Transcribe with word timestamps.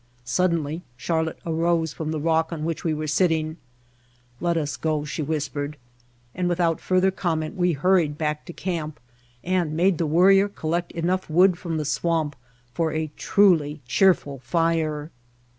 Suddenly 0.25 0.81
Charlotte 0.97 1.37
arose 1.45 1.93
from 1.93 2.09
the 2.09 2.19
rock 2.19 2.51
on 2.51 2.65
which 2.65 2.83
we 2.83 2.91
were 2.91 3.05
sitting. 3.05 3.57
"Let 4.39 4.57
us 4.57 4.75
go," 4.75 5.05
she 5.05 5.21
whispered, 5.21 5.77
and 6.33 6.49
without 6.49 6.81
fur 6.81 6.99
ther 6.99 7.11
comment 7.11 7.55
we 7.55 7.73
hurried 7.73 8.17
back 8.17 8.45
to 8.45 8.51
camp 8.53 8.99
and 9.43 9.73
made 9.77 9.99
the 9.99 10.07
Worrier 10.07 10.49
collect 10.49 10.91
enough 10.93 11.29
wood 11.29 11.55
from 11.55 11.77
the 11.77 11.85
swamp 11.85 12.35
for 12.73 12.91
a 12.91 13.11
truly 13.15 13.79
cheerful 13.87 14.39
fire. 14.39 15.11